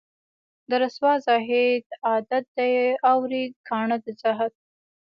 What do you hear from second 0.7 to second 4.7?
رســــــوا زاهـــــد عـــــــادت دی اوروي کاڼي د زهد